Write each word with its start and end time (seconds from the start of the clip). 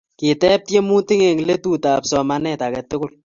Kitebu 0.19 0.61
tyemutik 0.67 1.21
eng' 1.29 1.45
letutab 1.49 2.01
somanet 2.09 2.59
age 2.65 2.81
tugul 2.89 3.11